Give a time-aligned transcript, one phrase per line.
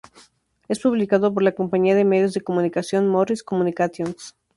[0.67, 4.35] Es publicado por la compañía de medios de comunicación Morris Communications.